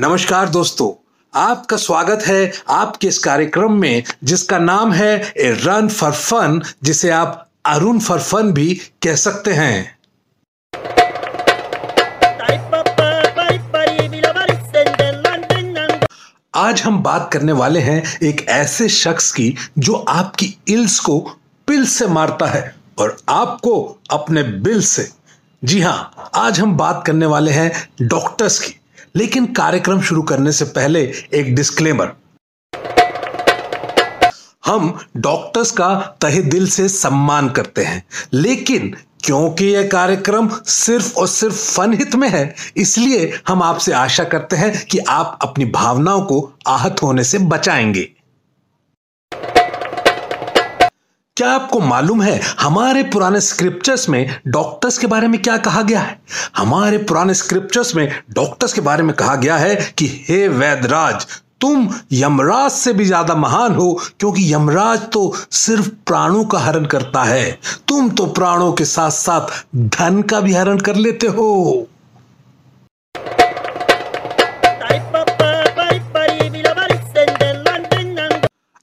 [0.00, 0.92] नमस्कार दोस्तों,
[1.34, 7.10] आपका स्वागत है आपके इस कार्यक्रम में, जिसका नाम है ए रन फॉर फन, जिसे
[7.10, 9.98] आप अरुण फॉर फन भी कह सकते हैं।
[16.54, 21.20] आज हम बात करने वाले हैं एक ऐसे शख्स की, जो आपकी इल्स को
[21.68, 25.08] पिल से मारता है और आपको अपने बिल से।
[25.64, 28.79] जी हाँ, आज हम बात करने वाले हैं डॉक्टर्स की।
[29.14, 31.00] लेकिन कार्यक्रम शुरू करने से पहले
[31.34, 32.12] एक डिस्क्लेमर
[34.66, 41.26] हम डॉक्टर्स का तहे दिल से सम्मान करते हैं, लेकिन क्योंकि यह कार्यक्रम सिर्फ़ और
[41.28, 46.22] सिर्फ़ फन हित में है, इसलिए हम आपसे आशा करते हैं कि आप अपनी भावनाओं
[46.22, 48.08] को आहत होने से बचाएँगे।
[51.36, 56.00] क्या आपको मालूम है हमारे पुराने स्क्रिप्चर्स में डॉक्टर्स के बारे में क्या कहा गया
[56.00, 56.18] है?
[56.56, 61.26] हमारे पुराने स्क्रिप्चर्स में डॉक्टर्स के बारे में कहा गया है कि हे वैदराज,
[61.60, 67.22] तुम यमराज से भी ज़्यादा महान हो, क्योंकि यमराज तो सिर्फ़ प्राणों का हरण करता
[67.22, 67.50] है।
[67.88, 71.86] तुम तो प्राणों के साथ साथ धन का भी हरण कर लेते हो।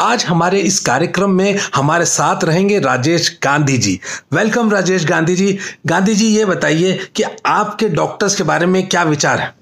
[0.00, 3.98] आज हमारे इस कार्यक्रम में हमारे साथ रहेंगे राजेश गांधी जी।
[4.32, 9.02] वेलकम राजेश गांधी जी। गांधी जी, ये बताइए कि आपके डॉक्टर्स के बारे में क्या
[9.02, 9.54] विचार है?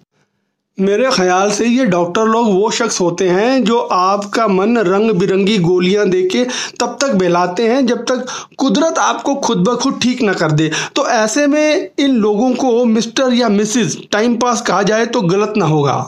[0.78, 5.56] मेरे ख्याल से ये डॉक्टर लोग वो शख्स होते हैं जो आपका मन रंग बिरंगी
[5.58, 6.44] गोलियाँ देके
[6.80, 8.26] तब तक बहलाते हैं जब तक
[8.58, 12.84] कुदरत आपको खुद ब खुद ठीक ना कर दे। तो ऐसे में इन लोगों को
[12.84, 15.98] मिस्टर या मिसिस टाइम पास कहा जाए तो गलत ना होगा।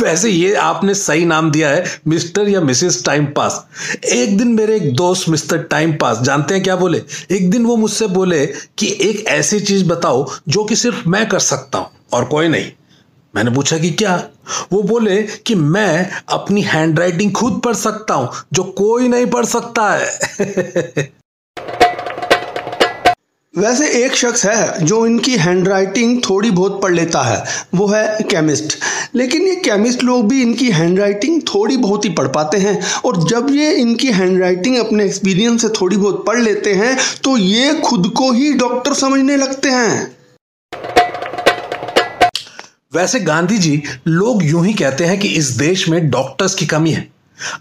[0.00, 3.66] वैसे ये आपने सही नाम दिया है, मिस्टर या मिसेस टाइम पास।
[4.04, 7.02] एक दिन मेरे एक दोस्त, मिस्टर टाइम पास, जानते हैं क्या बोले?
[7.30, 11.38] एक दिन वो मुझसे बोले कि एक ऐसी चीज़ बताओ जो कि सिर्फ़ मैं कर
[11.38, 12.72] सकता हूँ और कोई नहीं।
[13.36, 14.24] मैंने पूछा कि क्या?
[14.72, 19.94] वो बोले कि मैं अपनी हैंडराइटिंग खुद पढ़ सकता हूँ, जो कोई नहीं पढ़ सकता
[19.94, 21.12] है।
[23.54, 27.42] वैसे एक शख्स है जो इनकी हैंडराइटिंग थोड़ी बहुत पढ़ लेता है,
[27.74, 28.76] वो है केमिस्ट।
[29.14, 33.50] लेकिन ये केमिस्ट लोग भी इनकी हैंडराइटिंग थोड़ी बहुत ही पढ़ पाते हैं, और जब
[33.50, 38.30] ये इनकी हैंडराइटिंग अपने एक्सपीरियंस से थोड़ी बहुत पढ़ लेते हैं तो ये खुद को
[38.32, 40.16] ही डॉक्टर समझने लगते हैं।
[42.92, 46.90] वैसे गांधी जी लोग यूँ ही कहते हैं कि इस देश में डॉक्टर्स की कमी
[46.90, 47.08] है।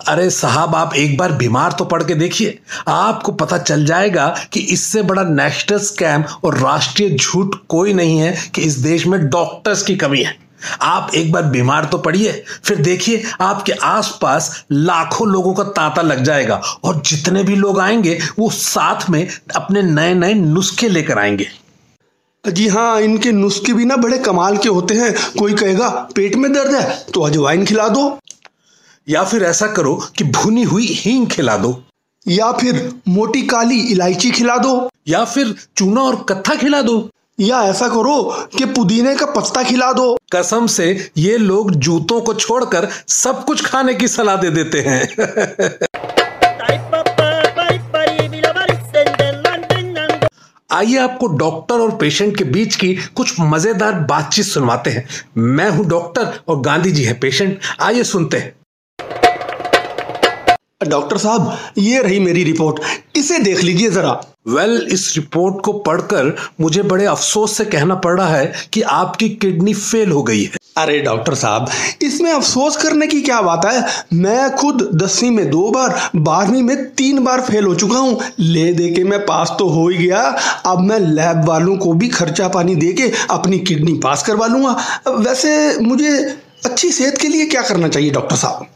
[0.08, 4.60] अरे साहब, आप एक बार बीमार तो पढ़ के देखिए। आपको पता चल जाएगा कि
[4.60, 9.84] इससे बड़ा नेशनल स्कैम और राष्ट्रीय झूठ कोई नहीं है कि इस देश में डॉक्टर्स
[9.84, 10.36] की कमी है।
[10.82, 12.32] आप एक बार बीमार तो पड़िए,
[12.64, 18.18] फिर देखिए आपके आसपास लाखों लोगों का तांता लग जाएगा और जितने भी लोग आएँगे,
[18.40, 21.48] वो साथ में अपने नए नए नुस्खे लेकर आएँगे।
[22.44, 26.52] जी हाँ इनके नुस्खे भी ना बड़े कमाल के होते हैं। कोई कहेगा, पेट में
[26.54, 28.18] दर्द है तो अजवाइन खिला दो।
[29.08, 31.84] या फिर ऐसा करो कि भुनी हुई हींग खिला दो।
[32.28, 37.10] या फिर मोटी काली इलायची खिला दो। या फिर चूना और कत्था खिला दो।
[37.40, 42.34] या ऐसा करो कि पुदीने का पत्ता खिला दो। कसम से ये लोग जूतों को
[42.34, 45.02] छोड़कर सब कुछ खाने की सलाह दे देते हैं।
[50.72, 55.08] आइए आपको डॉक्टर और पेशेंट के बीच की कुछ मज़ेदार बातचीत सुनवाते हैं।
[55.38, 58.54] मैं हूँ डॉक्टर और गांधी जी हैं पेशेंट। आइए सुनते हैं।
[60.82, 62.80] डॉक्टर साहब ये रही मेरी रिपोर्ट।
[63.18, 64.12] इसे देख लीजिए जरा।
[64.48, 68.82] वेल well, इस रिपोर्ट को पढ़कर मुझे बड़े अफसोस से कहना पड़ रहा है कि
[68.82, 71.70] आपकी किडनी फेल हो गई है। अरे डॉक्टर साहब
[72.02, 73.84] इसमें अफसोस करने की क्या बात है?
[74.14, 78.72] मैं खुद दसवीं में दो बार बारहवीं में तीन बार फेल हो चुका हूँ। ले
[78.74, 80.22] दे के मैं पास तो हो ही गया।
[80.66, 84.78] अब मैं लैब वालों को भी खर्चा पानी दे के अपनी किडनी पास करवा लूँगा।
[85.10, 86.18] वैसे मुझे
[86.66, 88.68] अच्छी सेहत के लिए क्या करना चाहिए डॉक्टर साहब?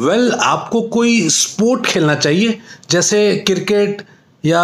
[0.00, 2.58] वेल well, आपको कोई स्पोर्ट खेलना चाहिए
[2.90, 4.02] जैसे क्रिकेट
[4.44, 4.62] या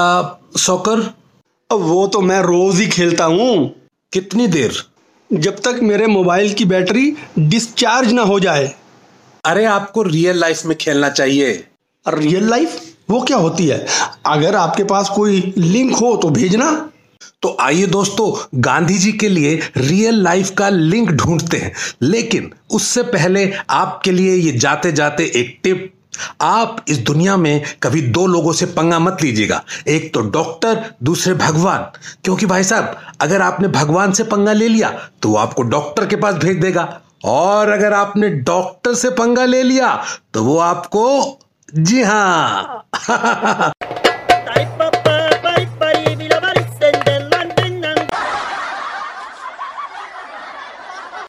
[0.57, 1.01] सॉकर
[1.73, 3.75] अब वो तो मैं रोज ही खेलता हूँ।
[4.13, 4.73] कितनी देर?
[5.33, 8.75] जब तक मेरे मोबाइल की बैटरी डिस्चार्ज ना हो जाए।
[9.45, 11.67] अरे आपको रियल लाइफ में खेलना चाहिए।
[12.09, 13.87] रियल लाइफ वो क्या होती है?
[14.27, 16.91] अगर आपके पास कोई लिंक हो तो भेजना।
[17.43, 21.73] तो आइए दोस्तों गांधी जी के लिए रियल लाइफ का लिंक ढूंढते हैं।
[22.03, 25.93] लेकिन उससे पहले आपके लिए ये जाते जाते एक टिप
[26.41, 31.35] आप इस दुनिया में कभी दो लोगों से पंगा मत लीजिएगा। एक तो डॉक्टर दूसरे
[31.35, 31.83] भगवान।
[32.25, 34.91] क्योंकि भाई साहब, अगर आपने भगवान से पंगा ले लिया
[35.23, 39.63] तो वो आपको डॉक्टर के पास भेज देगा। और अगर आपने डॉक्टर से पंगा ले
[39.63, 40.05] लिया
[40.35, 41.39] तो वो आपको
[41.75, 42.89] जी हाँ।